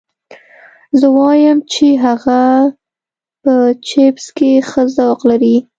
زه 0.99 1.07
وایم 1.17 1.57
چې 1.73 1.87
هغه 2.05 2.39
په 3.41 3.53
چپس 3.87 4.25
کې 4.37 4.51
ښه 4.69 4.83
ذوق 4.97 5.19
لري 5.31 5.55